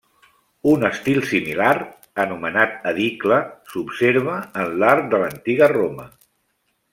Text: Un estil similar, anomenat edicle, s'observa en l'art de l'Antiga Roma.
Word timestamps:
Un 0.69 0.85
estil 0.87 1.19
similar, 1.31 1.73
anomenat 2.23 2.87
edicle, 2.93 3.37
s'observa 3.75 4.39
en 4.65 4.75
l'art 4.85 5.07
de 5.13 5.21
l'Antiga 5.25 5.71
Roma. 5.79 6.09